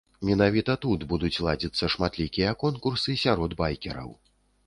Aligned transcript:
Менавіта 0.27 0.75
тут 0.85 1.03
будуць 1.11 1.43
ладзіцца 1.47 1.91
шматлікія 1.95 2.55
конкурсы 2.65 3.17
сярод 3.27 3.51
байкераў. 3.63 4.09